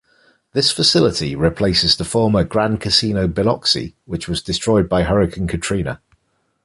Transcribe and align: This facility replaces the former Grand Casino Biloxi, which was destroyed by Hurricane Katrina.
This 0.53 0.71
facility 0.71 1.35
replaces 1.35 1.95
the 1.95 2.03
former 2.03 2.43
Grand 2.43 2.81
Casino 2.81 3.27
Biloxi, 3.27 3.95
which 4.05 4.27
was 4.27 4.41
destroyed 4.41 4.89
by 4.89 5.03
Hurricane 5.03 5.45
Katrina. 5.47 6.01